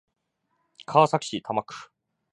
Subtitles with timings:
[0.87, 1.91] 川崎市多摩区